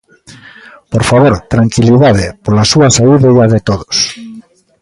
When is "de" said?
3.53-3.59